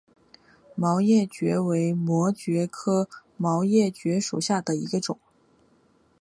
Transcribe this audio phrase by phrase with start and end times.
[0.73, 3.07] 毛叶蕨为膜蕨科
[3.37, 5.19] 毛叶蕨属下的一个种。